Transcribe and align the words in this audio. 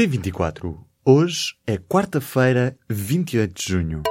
P24. 0.00 0.78
Hoje 1.04 1.56
é 1.66 1.76
quarta-feira, 1.76 2.74
28 2.88 3.52
de 3.52 3.68
junho. 3.70 4.02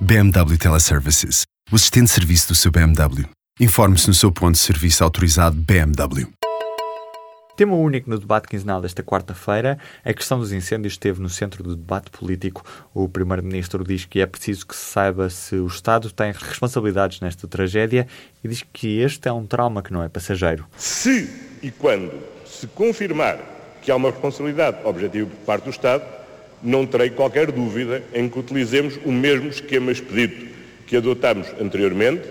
BMW 0.00 0.56
Teleservices, 0.56 1.42
o 1.72 1.74
assistente 1.74 2.04
de 2.04 2.10
serviço 2.12 2.46
do 2.46 2.54
seu 2.54 2.70
BMW. 2.70 3.28
Informe-se 3.58 4.06
no 4.06 4.14
seu 4.14 4.30
ponto 4.30 4.52
de 4.52 4.60
serviço 4.60 5.02
autorizado 5.02 5.56
BMW. 5.56 6.28
Tema 7.56 7.74
único 7.74 8.08
no 8.08 8.20
debate 8.20 8.46
quinzenal 8.46 8.80
desta 8.80 9.02
quarta-feira, 9.02 9.80
a 10.04 10.14
questão 10.14 10.38
dos 10.38 10.52
incêndios 10.52 10.92
esteve 10.92 11.20
no 11.20 11.28
centro 11.28 11.64
do 11.64 11.74
debate 11.74 12.12
político. 12.12 12.62
O 12.94 13.08
Primeiro-Ministro 13.08 13.82
diz 13.82 14.04
que 14.04 14.20
é 14.20 14.26
preciso 14.26 14.64
que 14.64 14.76
se 14.76 14.84
saiba 14.92 15.28
se 15.28 15.56
o 15.56 15.66
Estado 15.66 16.08
tem 16.12 16.30
responsabilidades 16.30 17.18
nesta 17.18 17.48
tragédia 17.48 18.06
e 18.44 18.46
diz 18.48 18.62
que 18.72 19.00
este 19.00 19.28
é 19.28 19.32
um 19.32 19.44
trauma 19.44 19.82
que 19.82 19.92
não 19.92 20.04
é 20.04 20.08
passageiro. 20.08 20.64
Se 20.76 21.28
e 21.60 21.72
quando 21.72 22.12
se 22.46 22.68
confirmar 22.68 23.53
que 23.84 23.90
há 23.90 23.96
uma 23.96 24.10
responsabilidade 24.10 24.78
objetiva 24.84 25.28
por 25.28 25.44
parte 25.44 25.64
do 25.64 25.70
Estado, 25.70 26.04
não 26.62 26.86
terei 26.86 27.10
qualquer 27.10 27.52
dúvida 27.52 28.02
em 28.14 28.28
que 28.28 28.38
utilizemos 28.38 28.98
o 29.04 29.12
mesmo 29.12 29.48
esquema 29.48 29.92
expedito 29.92 30.46
que 30.86 30.96
adotámos 30.96 31.48
anteriormente, 31.60 32.22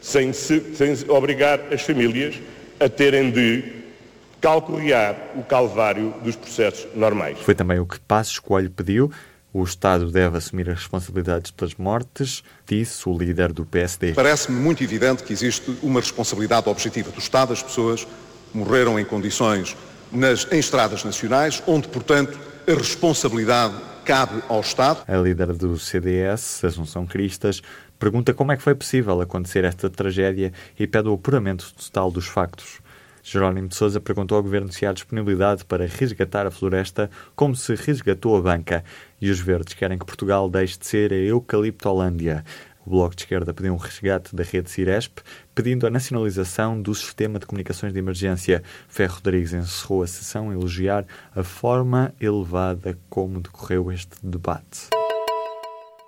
sem, 0.00 0.32
se, 0.32 0.74
sem 0.74 0.94
obrigar 1.08 1.60
as 1.72 1.82
famílias 1.82 2.40
a 2.80 2.88
terem 2.88 3.30
de 3.30 3.64
calcorrear 4.40 5.16
o 5.36 5.42
calvário 5.42 6.12
dos 6.22 6.34
processos 6.34 6.86
normais. 6.94 7.38
Foi 7.38 7.54
também 7.54 7.78
o 7.78 7.86
que 7.86 7.98
Passos 8.00 8.38
Coelho 8.38 8.70
pediu. 8.70 9.10
O 9.52 9.62
Estado 9.64 10.10
deve 10.10 10.36
assumir 10.36 10.68
as 10.68 10.80
responsabilidades 10.80 11.50
pelas 11.50 11.74
mortes, 11.76 12.42
disse 12.66 13.08
o 13.08 13.16
líder 13.16 13.52
do 13.52 13.64
PSD. 13.64 14.12
Parece-me 14.12 14.60
muito 14.60 14.84
evidente 14.84 15.22
que 15.22 15.32
existe 15.32 15.74
uma 15.82 16.00
responsabilidade 16.00 16.68
objetiva 16.68 17.10
do 17.10 17.18
Estado. 17.18 17.52
As 17.52 17.62
pessoas 17.62 18.06
morreram 18.52 19.00
em 19.00 19.04
condições 19.04 19.74
nas, 20.12 20.46
em 20.50 20.58
estradas 20.58 21.04
nacionais, 21.04 21.62
onde, 21.66 21.88
portanto, 21.88 22.38
a 22.66 22.74
responsabilidade 22.74 23.74
cabe 24.04 24.42
ao 24.48 24.60
Estado. 24.60 25.02
A 25.06 25.16
líder 25.16 25.52
do 25.52 25.78
CDS, 25.78 26.64
Assunção 26.64 27.06
Cristas, 27.06 27.60
pergunta 27.98 28.32
como 28.32 28.52
é 28.52 28.56
que 28.56 28.62
foi 28.62 28.74
possível 28.74 29.20
acontecer 29.20 29.64
esta 29.64 29.90
tragédia 29.90 30.52
e 30.78 30.86
pede 30.86 31.08
o 31.08 31.14
apuramento 31.14 31.72
total 31.74 32.10
dos 32.10 32.26
factos. 32.26 32.80
Jerónimo 33.28 33.66
de 33.66 33.74
Sousa 33.74 34.00
perguntou 34.00 34.36
ao 34.36 34.42
Governo 34.44 34.72
se 34.72 34.86
há 34.86 34.92
disponibilidade 34.92 35.64
para 35.64 35.84
resgatar 35.84 36.46
a 36.46 36.50
floresta 36.52 37.10
como 37.34 37.56
se 37.56 37.74
resgatou 37.74 38.36
a 38.36 38.40
banca. 38.40 38.84
E 39.20 39.28
os 39.28 39.40
verdes 39.40 39.74
querem 39.74 39.98
que 39.98 40.06
Portugal 40.06 40.48
deixe 40.48 40.78
de 40.78 40.86
ser 40.86 41.12
a 41.12 41.16
Eucaliptolândia. 41.16 42.44
O 42.86 42.90
Bloco 42.90 43.16
de 43.16 43.22
Esquerda 43.22 43.52
pediu 43.52 43.74
um 43.74 43.76
resgate 43.76 44.34
da 44.34 44.44
rede 44.44 44.70
Ciresp, 44.70 45.18
pedindo 45.52 45.88
a 45.88 45.90
nacionalização 45.90 46.80
do 46.80 46.94
sistema 46.94 47.40
de 47.40 47.44
comunicações 47.44 47.92
de 47.92 47.98
emergência. 47.98 48.62
Ferro 48.88 49.16
Rodrigues 49.16 49.52
encerrou 49.52 50.04
a 50.04 50.06
sessão 50.06 50.50
a 50.50 50.52
elogiar 50.52 51.04
a 51.34 51.42
forma 51.42 52.14
elevada 52.20 52.96
como 53.10 53.40
decorreu 53.40 53.90
este 53.90 54.16
debate. 54.22 54.88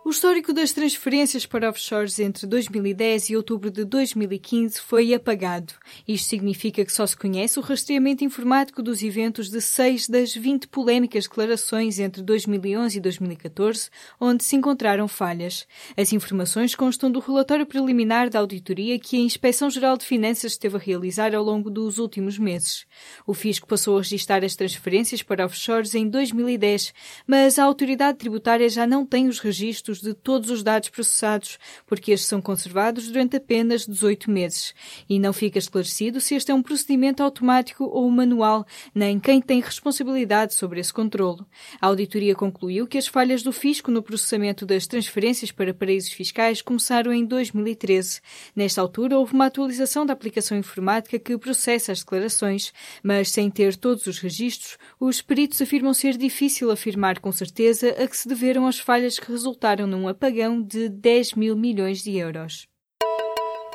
O 0.09 0.11
histórico 0.11 0.55
das 0.55 0.73
transferências 0.73 1.45
para 1.45 1.69
offshores 1.69 2.19
entre 2.19 2.47
2010 2.47 3.29
e 3.29 3.37
outubro 3.37 3.71
de 3.71 3.85
2015 3.85 4.81
foi 4.81 5.13
apagado. 5.13 5.75
Isto 6.09 6.31
significa 6.31 6.83
que 6.83 6.91
só 6.91 7.07
se 7.07 7.15
conhece 7.15 7.59
o 7.59 7.63
rastreamento 7.63 8.25
informático 8.25 8.83
dos 8.83 9.03
eventos 9.03 9.51
de 9.51 9.61
seis 9.61 10.09
das 10.09 10.35
20 10.35 10.67
polémicas 10.69 11.25
declarações 11.25 11.99
entre 11.99 12.23
2011 12.23 12.97
e 12.97 13.01
2014, 13.03 13.91
onde 14.19 14.45
se 14.45 14.57
encontraram 14.57 15.07
falhas. 15.07 15.67
As 15.95 16.11
informações 16.11 16.75
constam 16.75 17.11
do 17.11 17.21
relatório 17.21 17.67
preliminar 17.67 18.31
da 18.31 18.39
auditoria 18.39 18.99
que 18.99 19.15
a 19.15 19.21
Inspeção-Geral 19.21 19.99
de 19.99 20.07
Finanças 20.07 20.53
esteve 20.53 20.77
a 20.77 20.81
realizar 20.81 21.35
ao 21.35 21.45
longo 21.45 21.69
dos 21.69 21.99
últimos 21.99 22.39
meses. 22.39 22.87
O 23.27 23.35
fisco 23.35 23.69
passou 23.69 23.99
a 23.99 24.01
registrar 24.01 24.43
as 24.43 24.57
transferências 24.57 25.23
para 25.23 25.45
offshores 25.45 25.95
em 25.95 26.09
2010, 26.09 26.95
mas 27.27 27.59
a 27.59 27.65
autoridade 27.65 28.17
tributária 28.17 28.71
já 28.71 28.87
não 28.87 29.05
tem 29.05 29.29
os 29.29 29.39
registros 29.39 29.98
de 30.01 30.15
todos 30.15 30.51
os 30.51 30.63
dados 30.63 30.89
processados, 30.89 31.59
porque 31.87 32.13
estes 32.13 32.29
são 32.29 32.41
conservados 32.41 33.09
durante 33.09 33.37
apenas 33.37 33.87
18 33.87 34.31
meses. 34.31 34.75
E 35.09 35.19
não 35.19 35.33
fica 35.33 35.59
esclarecido 35.59 36.21
se 36.21 36.35
este 36.35 36.51
é 36.51 36.55
um 36.55 36.63
procedimento 36.63 37.23
automático 37.23 37.85
ou 37.85 38.11
manual, 38.11 38.67
nem 38.95 39.19
quem 39.19 39.41
tem 39.41 39.61
responsabilidade 39.61 40.55
sobre 40.55 40.81
esse 40.81 40.93
controlo. 40.93 41.47
A 41.81 41.87
auditoria 41.87 42.35
concluiu 42.35 42.87
que 42.87 42.99
as 42.99 43.07
falhas 43.07 43.43
do 43.43 43.53
fisco 43.53 43.91
no 43.91 44.03
processamento 44.03 44.65
das 44.65 44.87
transferências 44.87 45.51
para 45.51 45.75
paraísos 45.75 46.13
fiscais 46.13 46.63
começaram 46.63 47.13
em 47.13 47.25
2013. 47.25 48.21
Nesta 48.55 48.81
altura, 48.81 49.19
houve 49.19 49.35
uma 49.35 49.47
atualização 49.47 50.05
da 50.05 50.13
aplicação 50.13 50.57
informática 50.57 51.19
que 51.19 51.37
processa 51.39 51.93
as 51.93 52.01
declarações, 52.01 52.73
mas 53.03 53.31
sem 53.31 53.51
ter 53.51 53.77
todos 53.77 54.07
os 54.07 54.19
registros, 54.19 54.77
os 55.01 55.21
peritos 55.21 55.61
afirmam 55.61 55.95
ser 55.95 56.17
difícil 56.17 56.71
afirmar 56.71 57.19
com 57.21 57.33
certeza 57.33 57.91
a 57.91 58.07
que 58.07 58.17
se 58.17 58.29
deveram 58.29 58.67
as 58.67 58.79
falhas 58.79 59.19
que 59.19 59.31
resultaram 59.31 59.87
num 59.89 60.07
apagão 60.07 60.63
de 60.63 60.89
10 60.89 61.35
mil 61.35 61.57
milhões 61.57 62.03
de 62.03 62.17
euros. 62.17 62.69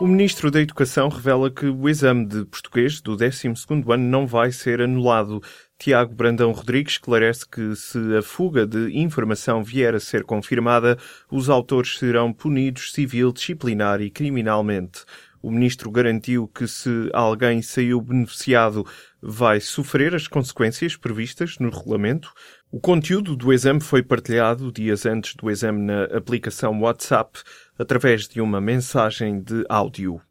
O 0.02 0.08
Ministro 0.08 0.50
da 0.50 0.60
Educação 0.60 1.08
revela 1.08 1.52
que 1.52 1.68
o 1.68 1.88
exame 1.88 2.26
de 2.26 2.46
português 2.46 3.00
do 3.00 3.16
12º 3.16 3.94
ano 3.94 4.04
não 4.04 4.26
vai 4.26 4.52
ser 4.52 4.82
anulado. 4.82 5.40
Tiago 5.78 6.16
Brandão 6.16 6.52
Rodrigues 6.52 6.94
esclarece 6.94 7.48
que 7.48 7.76
se 7.76 8.00
a 8.18 8.22
fuga 8.22 8.66
de 8.66 8.90
informação 8.98 9.64
vier 9.64 9.94
a 9.94 10.00
ser 10.00 10.24
confirmada, 10.24 10.98
os 11.30 11.48
autores 11.48 12.00
serão 12.00 12.34
punidos 12.34 12.92
civil, 12.92 13.32
disciplinar 13.32 14.02
e 14.02 14.10
criminalmente. 14.10 15.06
O 15.44 15.52
ministro 15.52 15.92
garantiu 15.92 16.48
que 16.48 16.68
se 16.68 17.10
alguém 17.14 17.62
saiu 17.62 18.02
beneficiado, 18.02 18.86
vai 19.26 19.62
sofrer 19.62 20.14
as 20.14 20.28
consequências 20.28 20.98
previstas 20.98 21.58
no 21.58 21.70
regulamento. 21.70 22.34
O 22.70 22.80
conteúdo 22.80 23.36
do 23.36 23.54
exame 23.54 23.80
foi 23.80 24.04
partilhado 24.04 24.72
dias 24.72 25.06
antes 25.06 25.34
do 25.36 25.50
exame 25.50 25.82
na 25.82 26.04
aplicação 26.06 26.82
WhatsApp 26.82 27.40
através 27.80 28.28
de 28.28 28.42
uma 28.42 28.60
mensagem 28.60 29.42
de 29.42 29.64
áudio. 29.70 30.22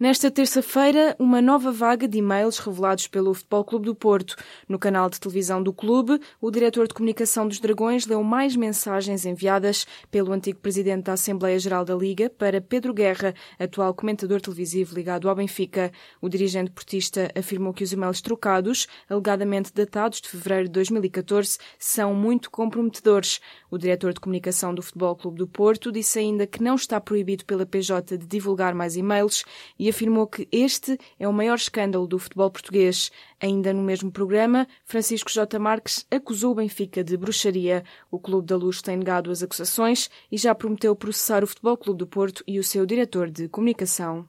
Nesta 0.00 0.28
terça-feira, 0.28 1.14
uma 1.20 1.40
nova 1.40 1.70
vaga 1.70 2.08
de 2.08 2.18
e-mails 2.18 2.58
revelados 2.58 3.06
pelo 3.06 3.32
Futebol 3.32 3.64
Clube 3.64 3.86
do 3.86 3.94
Porto. 3.94 4.34
No 4.68 4.76
canal 4.76 5.08
de 5.08 5.20
televisão 5.20 5.62
do 5.62 5.72
clube, 5.72 6.20
o 6.40 6.50
diretor 6.50 6.88
de 6.88 6.94
comunicação 6.94 7.46
dos 7.46 7.60
Dragões 7.60 8.04
leu 8.04 8.20
mais 8.24 8.56
mensagens 8.56 9.24
enviadas 9.24 9.86
pelo 10.10 10.32
antigo 10.32 10.58
presidente 10.58 11.04
da 11.04 11.12
Assembleia 11.12 11.60
Geral 11.60 11.84
da 11.84 11.94
Liga 11.94 12.28
para 12.28 12.60
Pedro 12.60 12.92
Guerra, 12.92 13.36
atual 13.56 13.94
comentador 13.94 14.40
televisivo 14.40 14.96
ligado 14.96 15.28
ao 15.28 15.36
Benfica. 15.36 15.92
O 16.20 16.28
dirigente 16.28 16.72
portista 16.72 17.30
afirmou 17.32 17.72
que 17.72 17.84
os 17.84 17.92
e-mails 17.92 18.20
trocados, 18.20 18.88
alegadamente 19.08 19.72
datados 19.72 20.20
de 20.20 20.28
fevereiro 20.28 20.64
de 20.64 20.72
2014, 20.72 21.56
são 21.78 22.12
muito 22.12 22.50
comprometedores. 22.50 23.40
O 23.70 23.78
diretor 23.78 24.12
de 24.12 24.18
comunicação 24.18 24.74
do 24.74 24.82
Futebol 24.82 25.14
Clube 25.14 25.38
do 25.38 25.46
Porto 25.46 25.92
disse 25.92 26.18
ainda 26.18 26.48
que 26.48 26.60
não 26.60 26.74
está 26.74 27.00
proibido 27.00 27.44
pela 27.44 27.64
PJ 27.64 28.18
de 28.18 28.26
divulgar 28.26 28.74
mais 28.74 28.96
e-mails 28.96 29.44
e 29.84 29.88
afirmou 29.90 30.26
que 30.26 30.48
este 30.50 30.98
é 31.18 31.28
o 31.28 31.32
maior 31.32 31.56
escândalo 31.56 32.06
do 32.06 32.18
futebol 32.18 32.50
português. 32.50 33.12
Ainda 33.38 33.70
no 33.70 33.82
mesmo 33.82 34.10
programa, 34.10 34.66
Francisco 34.82 35.30
J. 35.30 35.58
Marques 35.58 36.06
acusou 36.10 36.52
o 36.52 36.54
Benfica 36.54 37.04
de 37.04 37.18
bruxaria. 37.18 37.84
O 38.10 38.18
Clube 38.18 38.46
da 38.46 38.56
Luz 38.56 38.80
tem 38.80 38.96
negado 38.96 39.30
as 39.30 39.42
acusações 39.42 40.08
e 40.32 40.38
já 40.38 40.54
prometeu 40.54 40.96
processar 40.96 41.44
o 41.44 41.46
Futebol 41.46 41.76
Clube 41.76 41.98
do 41.98 42.06
Porto 42.06 42.42
e 42.46 42.58
o 42.58 42.64
seu 42.64 42.86
diretor 42.86 43.28
de 43.28 43.46
comunicação. 43.46 44.26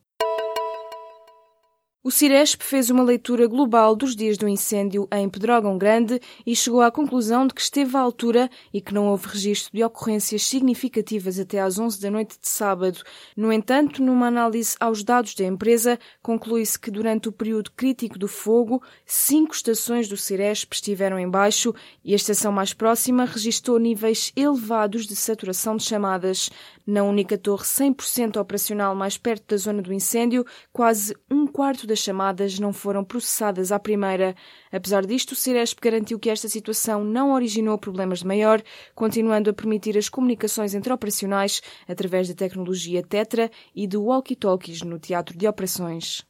O 2.05 2.11
Ciresp 2.11 2.61
fez 2.61 2.91
uma 2.91 3.01
leitura 3.01 3.47
global 3.47 3.95
dos 3.95 4.15
dias 4.15 4.37
do 4.37 4.47
incêndio 4.47 5.07
em 5.11 5.27
Pedrógão 5.27 5.75
Grande 5.75 6.21
e 6.45 6.55
chegou 6.55 6.81
à 6.81 6.91
conclusão 6.91 7.47
de 7.47 7.53
que 7.55 7.61
esteve 7.61 7.97
à 7.97 7.99
altura 7.99 8.47
e 8.71 8.79
que 8.79 8.93
não 8.93 9.07
houve 9.07 9.27
registro 9.27 9.71
de 9.73 9.83
ocorrências 9.83 10.43
significativas 10.43 11.39
até 11.39 11.59
às 11.59 11.79
11 11.79 11.99
da 11.99 12.11
noite 12.11 12.37
de 12.39 12.47
sábado. 12.47 12.99
No 13.35 13.51
entanto, 13.51 14.03
numa 14.03 14.27
análise 14.27 14.75
aos 14.79 15.03
dados 15.03 15.33
da 15.33 15.45
empresa, 15.45 15.97
conclui-se 16.21 16.77
que 16.77 16.91
durante 16.91 17.27
o 17.27 17.31
período 17.31 17.71
crítico 17.71 18.19
do 18.19 18.27
fogo, 18.27 18.83
cinco 19.03 19.55
estações 19.55 20.07
do 20.07 20.15
Ciresp 20.15 20.73
estiveram 20.73 21.17
em 21.17 21.27
baixo 21.27 21.73
e 22.03 22.13
a 22.13 22.15
estação 22.15 22.51
mais 22.51 22.71
próxima 22.71 23.25
registrou 23.25 23.79
níveis 23.79 24.31
elevados 24.35 25.07
de 25.07 25.15
saturação 25.15 25.75
de 25.75 25.83
chamadas. 25.83 26.51
Na 26.85 27.01
única 27.01 27.35
torre 27.35 27.63
100% 27.63 28.39
operacional 28.39 28.93
mais 28.93 29.17
perto 29.17 29.47
da 29.47 29.57
zona 29.57 29.81
do 29.81 29.91
incêndio, 29.91 30.45
quase 30.71 31.15
um 31.31 31.47
quarto 31.47 31.87
das 31.95 31.99
chamadas 31.99 32.59
não 32.59 32.73
foram 32.73 33.05
processadas 33.05 33.71
à 33.71 33.79
primeira. 33.79 34.35
Apesar 34.69 35.05
disto, 35.05 35.31
o 35.31 35.35
Ciresp 35.35 35.79
garantiu 35.81 36.19
que 36.19 36.29
esta 36.29 36.49
situação 36.49 37.05
não 37.05 37.31
originou 37.31 37.77
problemas 37.77 38.19
de 38.19 38.27
maior, 38.27 38.61
continuando 38.93 39.49
a 39.49 39.53
permitir 39.53 39.97
as 39.97 40.09
comunicações 40.09 40.73
interoperacionais 40.73 41.61
através 41.87 42.27
da 42.27 42.35
tecnologia 42.35 43.01
Tetra 43.01 43.49
e 43.73 43.87
de 43.87 43.95
walkie-talkies 43.95 44.81
no 44.81 44.99
teatro 44.99 45.37
de 45.37 45.47
operações. 45.47 46.25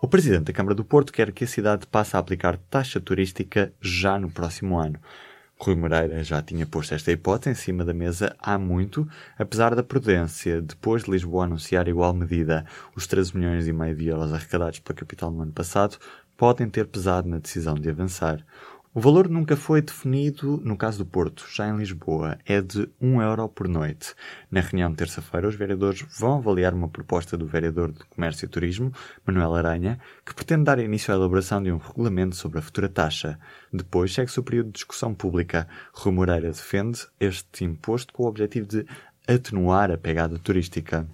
O 0.00 0.06
Presidente 0.06 0.44
da 0.44 0.52
Câmara 0.52 0.76
do 0.76 0.84
Porto 0.84 1.12
quer 1.12 1.32
que 1.32 1.42
a 1.42 1.48
cidade 1.48 1.84
passe 1.88 2.16
a 2.16 2.20
aplicar 2.20 2.56
taxa 2.56 3.00
turística 3.00 3.72
já 3.80 4.16
no 4.16 4.30
próximo 4.30 4.78
ano. 4.78 5.00
Rui 5.60 5.74
Moreira 5.74 6.22
já 6.22 6.40
tinha 6.40 6.64
posto 6.64 6.94
esta 6.94 7.10
hipótese 7.10 7.50
em 7.50 7.54
cima 7.54 7.84
da 7.84 7.92
mesa 7.92 8.34
há 8.38 8.56
muito, 8.56 9.08
apesar 9.36 9.74
da 9.74 9.82
prudência, 9.82 10.62
depois 10.62 11.02
de 11.02 11.10
Lisboa 11.10 11.44
anunciar 11.44 11.88
igual 11.88 12.14
medida. 12.14 12.64
Os 12.94 13.08
13 13.08 13.36
milhões 13.36 13.66
e 13.66 13.72
meio 13.72 13.96
de 13.96 14.06
euros 14.06 14.32
arrecadados 14.32 14.78
pela 14.78 14.96
capital 14.96 15.32
no 15.32 15.42
ano 15.42 15.52
passado 15.52 15.98
podem 16.36 16.70
ter 16.70 16.86
pesado 16.86 17.28
na 17.28 17.38
decisão 17.38 17.74
de 17.74 17.90
avançar. 17.90 18.46
O 18.98 19.00
valor 19.00 19.28
nunca 19.28 19.54
foi 19.54 19.80
definido 19.80 20.60
no 20.64 20.76
caso 20.76 20.98
do 20.98 21.06
Porto, 21.06 21.46
já 21.54 21.68
em 21.68 21.76
Lisboa, 21.76 22.36
é 22.44 22.60
de 22.60 22.90
1 23.00 23.22
euro 23.22 23.48
por 23.48 23.68
noite. 23.68 24.12
Na 24.50 24.60
reunião 24.60 24.90
de 24.90 24.96
terça-feira, 24.96 25.46
os 25.46 25.54
vereadores 25.54 26.04
vão 26.18 26.38
avaliar 26.38 26.74
uma 26.74 26.88
proposta 26.88 27.36
do 27.36 27.46
vereador 27.46 27.92
de 27.92 28.00
Comércio 28.06 28.46
e 28.46 28.48
Turismo, 28.48 28.92
Manuel 29.24 29.54
Aranha, 29.54 30.00
que 30.26 30.34
pretende 30.34 30.64
dar 30.64 30.80
início 30.80 31.14
à 31.14 31.16
elaboração 31.16 31.62
de 31.62 31.70
um 31.70 31.76
regulamento 31.76 32.34
sobre 32.34 32.58
a 32.58 32.62
futura 32.62 32.88
taxa. 32.88 33.38
Depois 33.72 34.12
segue-se 34.12 34.40
o 34.40 34.42
período 34.42 34.66
de 34.66 34.72
discussão 34.72 35.14
pública. 35.14 35.68
Rui 35.92 36.12
Moreira 36.12 36.48
defende 36.48 37.06
este 37.20 37.64
imposto 37.64 38.12
com 38.12 38.24
o 38.24 38.26
objetivo 38.26 38.66
de 38.66 38.84
atenuar 39.28 39.92
a 39.92 39.96
pegada 39.96 40.40
turística. 40.40 41.06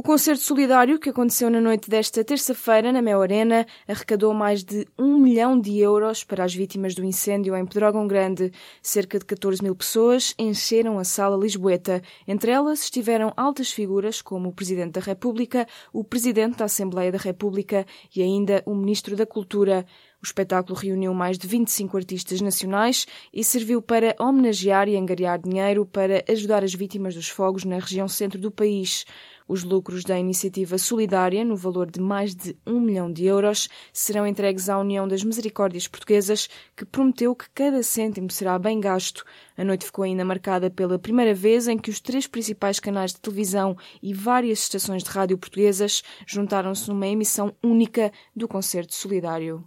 O 0.00 0.02
concerto 0.04 0.44
solidário 0.44 0.96
que 0.96 1.10
aconteceu 1.10 1.50
na 1.50 1.60
noite 1.60 1.90
desta 1.90 2.22
terça-feira 2.22 2.92
na 2.92 3.02
Mel 3.02 3.20
Arena 3.20 3.66
arrecadou 3.88 4.32
mais 4.32 4.62
de 4.62 4.86
um 4.96 5.18
milhão 5.18 5.60
de 5.60 5.76
euros 5.80 6.22
para 6.22 6.44
as 6.44 6.54
vítimas 6.54 6.94
do 6.94 7.04
incêndio 7.04 7.56
em 7.56 7.66
Pedrógão 7.66 8.06
Grande. 8.06 8.52
Cerca 8.80 9.18
de 9.18 9.24
14 9.24 9.60
mil 9.60 9.74
pessoas 9.74 10.36
encheram 10.38 11.00
a 11.00 11.04
sala 11.04 11.36
lisboeta. 11.36 12.00
Entre 12.28 12.52
elas 12.52 12.84
estiveram 12.84 13.32
altas 13.36 13.72
figuras 13.72 14.22
como 14.22 14.50
o 14.50 14.52
Presidente 14.52 14.92
da 14.92 15.00
República, 15.00 15.66
o 15.92 16.04
Presidente 16.04 16.58
da 16.58 16.66
Assembleia 16.66 17.10
da 17.10 17.18
República 17.18 17.84
e 18.14 18.22
ainda 18.22 18.62
o 18.64 18.76
Ministro 18.76 19.16
da 19.16 19.26
Cultura. 19.26 19.84
O 20.22 20.24
espetáculo 20.24 20.76
reuniu 20.76 21.12
mais 21.12 21.38
de 21.38 21.46
25 21.46 21.96
artistas 21.96 22.40
nacionais 22.40 23.04
e 23.32 23.42
serviu 23.42 23.82
para 23.82 24.14
homenagear 24.18 24.88
e 24.88 24.96
angariar 24.96 25.40
dinheiro 25.40 25.84
para 25.86 26.24
ajudar 26.28 26.62
as 26.62 26.74
vítimas 26.74 27.16
dos 27.16 27.28
fogos 27.28 27.64
na 27.64 27.78
região 27.78 28.06
centro 28.06 28.40
do 28.40 28.50
país. 28.50 29.04
Os 29.48 29.64
lucros 29.64 30.04
da 30.04 30.18
iniciativa 30.18 30.76
solidária, 30.76 31.42
no 31.42 31.56
valor 31.56 31.90
de 31.90 31.98
mais 31.98 32.34
de 32.34 32.54
um 32.66 32.78
milhão 32.78 33.10
de 33.10 33.24
euros, 33.24 33.66
serão 33.94 34.26
entregues 34.26 34.68
à 34.68 34.78
União 34.78 35.08
das 35.08 35.24
Misericórdias 35.24 35.88
Portuguesas, 35.88 36.50
que 36.76 36.84
prometeu 36.84 37.34
que 37.34 37.48
cada 37.54 37.82
cêntimo 37.82 38.30
será 38.30 38.58
bem 38.58 38.78
gasto. 38.78 39.24
A 39.56 39.64
noite 39.64 39.86
ficou 39.86 40.04
ainda 40.04 40.22
marcada 40.22 40.68
pela 40.68 40.98
primeira 40.98 41.32
vez 41.32 41.66
em 41.66 41.78
que 41.78 41.88
os 41.88 41.98
três 41.98 42.26
principais 42.26 42.78
canais 42.78 43.14
de 43.14 43.20
televisão 43.20 43.74
e 44.02 44.12
várias 44.12 44.58
estações 44.58 45.02
de 45.02 45.08
rádio 45.08 45.38
portuguesas 45.38 46.02
juntaram-se 46.26 46.86
numa 46.86 47.06
emissão 47.06 47.56
única 47.64 48.12
do 48.36 48.46
concerto 48.46 48.94
solidário. 48.94 49.66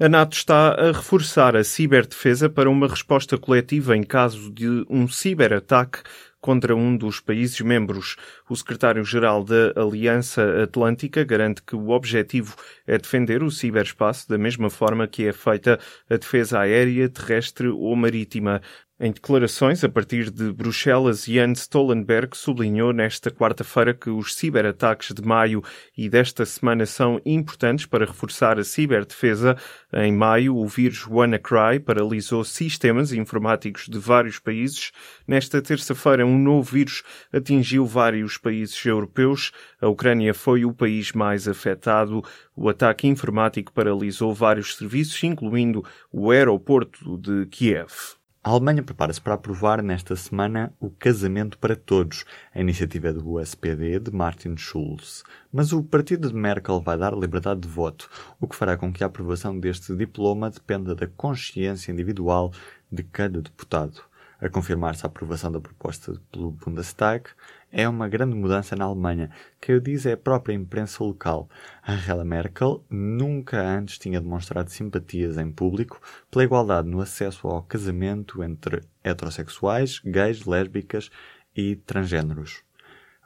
A 0.00 0.08
NATO 0.08 0.36
está 0.36 0.74
a 0.74 0.92
reforçar 0.92 1.56
a 1.56 1.64
ciberdefesa 1.64 2.48
para 2.48 2.70
uma 2.70 2.86
resposta 2.86 3.36
coletiva 3.36 3.96
em 3.96 4.04
caso 4.04 4.48
de 4.52 4.84
um 4.88 5.08
ciberataque 5.08 6.04
contra 6.40 6.76
um 6.76 6.96
dos 6.96 7.18
países 7.18 7.60
membros. 7.62 8.14
O 8.48 8.54
secretário-geral 8.54 9.42
da 9.42 9.72
Aliança 9.74 10.62
Atlântica 10.62 11.24
garante 11.24 11.64
que 11.64 11.74
o 11.74 11.88
objetivo 11.88 12.54
é 12.86 12.96
defender 12.96 13.42
o 13.42 13.50
ciberespaço 13.50 14.28
da 14.28 14.38
mesma 14.38 14.70
forma 14.70 15.08
que 15.08 15.26
é 15.26 15.32
feita 15.32 15.80
a 16.08 16.16
defesa 16.16 16.60
aérea, 16.60 17.08
terrestre 17.08 17.66
ou 17.66 17.96
marítima. 17.96 18.62
Em 19.00 19.12
declarações 19.12 19.84
a 19.84 19.88
partir 19.88 20.28
de 20.28 20.52
Bruxelas, 20.52 21.24
Jens 21.24 21.60
Stoltenberg 21.60 22.36
sublinhou 22.36 22.92
nesta 22.92 23.30
quarta-feira 23.30 23.94
que 23.94 24.10
os 24.10 24.34
ciberataques 24.34 25.14
de 25.14 25.22
maio 25.22 25.62
e 25.96 26.08
desta 26.08 26.44
semana 26.44 26.84
são 26.84 27.20
importantes 27.24 27.86
para 27.86 28.04
reforçar 28.04 28.58
a 28.58 28.64
ciberdefesa. 28.64 29.56
Em 29.92 30.12
maio, 30.12 30.56
o 30.56 30.66
vírus 30.66 31.06
WannaCry 31.06 31.78
paralisou 31.78 32.42
sistemas 32.42 33.12
informáticos 33.12 33.86
de 33.88 34.00
vários 34.00 34.40
países. 34.40 34.90
Nesta 35.28 35.62
terça-feira, 35.62 36.26
um 36.26 36.36
novo 36.36 36.72
vírus 36.72 37.04
atingiu 37.32 37.86
vários 37.86 38.36
países 38.36 38.84
europeus. 38.84 39.52
A 39.80 39.86
Ucrânia 39.86 40.34
foi 40.34 40.64
o 40.64 40.72
país 40.72 41.12
mais 41.12 41.46
afetado. 41.46 42.20
O 42.56 42.68
ataque 42.68 43.06
informático 43.06 43.72
paralisou 43.72 44.34
vários 44.34 44.74
serviços, 44.74 45.22
incluindo 45.22 45.84
o 46.10 46.32
aeroporto 46.32 47.16
de 47.16 47.46
Kiev. 47.46 48.17
A 48.42 48.50
Alemanha 48.50 48.84
prepara-se 48.84 49.20
para 49.20 49.34
aprovar 49.34 49.82
nesta 49.82 50.14
semana 50.14 50.72
o 50.78 50.88
Casamento 50.90 51.58
para 51.58 51.74
Todos, 51.74 52.24
a 52.54 52.60
iniciativa 52.60 53.12
do 53.12 53.40
SPD 53.40 53.98
de 53.98 54.12
Martin 54.12 54.56
Schulz. 54.56 55.24
Mas 55.52 55.72
o 55.72 55.82
partido 55.82 56.28
de 56.28 56.34
Merkel 56.34 56.80
vai 56.80 56.96
dar 56.96 57.18
liberdade 57.18 57.60
de 57.60 57.68
voto, 57.68 58.08
o 58.40 58.46
que 58.46 58.54
fará 58.54 58.76
com 58.76 58.92
que 58.92 59.02
a 59.02 59.08
aprovação 59.08 59.58
deste 59.58 59.94
diploma 59.96 60.50
dependa 60.50 60.94
da 60.94 61.08
consciência 61.08 61.90
individual 61.90 62.52
de 62.90 63.02
cada 63.02 63.42
deputado. 63.42 64.00
A 64.40 64.48
confirmar-se 64.48 65.04
a 65.04 65.08
aprovação 65.08 65.50
da 65.50 65.60
proposta 65.60 66.14
pelo 66.30 66.52
Bundestag, 66.52 67.28
é 67.70 67.88
uma 67.88 68.08
grande 68.08 68.34
mudança 68.34 68.74
na 68.74 68.84
Alemanha, 68.84 69.30
que 69.60 69.72
o 69.72 69.80
diz 69.80 70.06
é 70.06 70.12
a 70.12 70.16
própria 70.16 70.54
imprensa 70.54 71.02
local. 71.02 71.48
Angela 71.86 72.24
Merkel 72.24 72.84
nunca 72.88 73.60
antes 73.60 73.98
tinha 73.98 74.20
demonstrado 74.20 74.70
simpatias 74.70 75.36
em 75.38 75.50
público 75.50 76.00
pela 76.30 76.44
igualdade 76.44 76.88
no 76.88 77.00
acesso 77.00 77.46
ao 77.48 77.62
casamento 77.62 78.42
entre 78.42 78.82
heterossexuais, 79.02 80.00
gays, 80.04 80.44
lésbicas 80.44 81.10
e 81.54 81.76
transgêneros. 81.76 82.67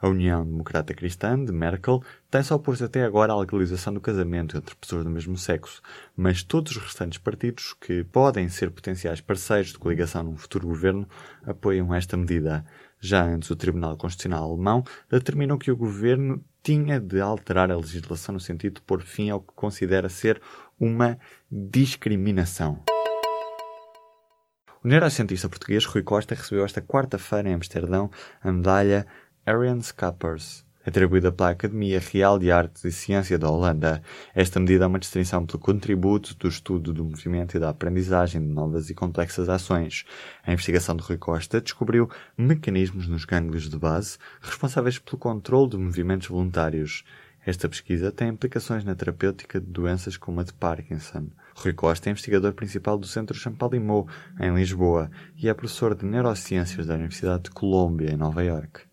A 0.03 0.09
União 0.09 0.45
Democrata 0.45 0.93
Cristã 0.93 1.41
de 1.41 1.53
Merkel 1.53 2.03
tem-se 2.29 2.53
oposto 2.53 2.83
até 2.83 3.05
agora 3.05 3.31
à 3.31 3.39
legalização 3.39 3.93
do 3.93 4.01
casamento 4.01 4.57
entre 4.57 4.75
pessoas 4.75 5.05
do 5.05 5.09
mesmo 5.09 5.37
sexo, 5.37 5.81
mas 6.13 6.43
todos 6.43 6.75
os 6.75 6.83
restantes 6.83 7.17
partidos, 7.17 7.73
que 7.79 8.03
podem 8.03 8.49
ser 8.49 8.69
potenciais 8.69 9.21
parceiros 9.21 9.71
de 9.71 9.79
coligação 9.79 10.23
num 10.23 10.35
futuro 10.35 10.67
governo, 10.67 11.07
apoiam 11.45 11.95
esta 11.95 12.17
medida. 12.17 12.65
Já 12.99 13.23
antes, 13.23 13.49
o 13.49 13.55
Tribunal 13.55 13.95
Constitucional 13.95 14.43
Alemão 14.43 14.83
determinou 15.09 15.57
que 15.57 15.71
o 15.71 15.77
governo 15.77 16.43
tinha 16.61 16.99
de 16.99 17.21
alterar 17.21 17.71
a 17.71 17.77
legislação 17.77 18.33
no 18.33 18.41
sentido 18.41 18.75
de 18.75 18.81
pôr 18.81 19.01
fim 19.01 19.29
ao 19.29 19.39
que 19.39 19.53
considera 19.55 20.09
ser 20.09 20.41
uma 20.77 21.17
discriminação. 21.49 22.83
O 24.83 24.87
neurocientista 24.89 25.47
português 25.47 25.85
Rui 25.85 26.03
Costa 26.03 26.35
recebeu 26.35 26.65
esta 26.65 26.81
quarta-feira 26.81 27.47
em 27.47 27.53
Amsterdão 27.53 28.11
a 28.41 28.51
medalha 28.51 29.07
Arians 29.45 29.91
Kappers, 29.91 30.63
atribuída 30.85 31.29
pela 31.29 31.49
Academia 31.49 31.99
Real 31.99 32.39
de 32.39 32.49
Artes 32.49 32.85
e 32.85 32.93
Ciência 32.93 33.37
da 33.37 33.49
Holanda. 33.49 34.01
Esta 34.33 34.57
medida 34.57 34.85
é 34.85 34.87
uma 34.87 34.99
distinção 34.99 35.45
pelo 35.45 35.59
contributo 35.59 36.33
do 36.35 36.47
estudo 36.47 36.93
do 36.93 37.03
movimento 37.03 37.57
e 37.57 37.59
da 37.59 37.67
aprendizagem 37.67 38.39
de 38.39 38.47
novas 38.47 38.89
e 38.89 38.93
complexas 38.93 39.49
ações. 39.49 40.05
A 40.45 40.53
investigação 40.53 40.95
de 40.95 41.03
Rui 41.03 41.17
Costa 41.17 41.59
descobriu 41.59 42.09
mecanismos 42.37 43.05
nos 43.05 43.25
gânglios 43.25 43.69
de 43.69 43.77
base 43.77 44.17
responsáveis 44.41 44.97
pelo 44.97 45.17
controle 45.17 45.71
de 45.71 45.77
movimentos 45.77 46.29
voluntários. 46.29 47.03
Esta 47.45 47.67
pesquisa 47.67 48.13
tem 48.13 48.29
implicações 48.29 48.85
na 48.85 48.95
terapêutica 48.95 49.59
de 49.59 49.67
doenças 49.67 50.15
como 50.15 50.39
a 50.39 50.43
de 50.45 50.53
Parkinson. 50.53 51.27
Rui 51.53 51.73
Costa 51.73 52.09
é 52.09 52.11
investigador 52.11 52.53
principal 52.53 52.97
do 52.97 53.07
Centro 53.07 53.37
Champalimau, 53.37 54.07
em 54.39 54.55
Lisboa, 54.55 55.11
e 55.35 55.49
é 55.49 55.53
professor 55.53 55.93
de 55.93 56.05
Neurociências 56.05 56.87
da 56.87 56.93
Universidade 56.93 57.43
de 57.43 57.51
Colômbia, 57.51 58.09
em 58.09 58.15
Nova 58.15 58.41
York. 58.41 58.83